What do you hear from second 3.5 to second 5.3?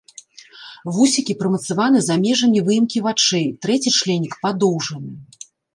трэці членік падоўжаны.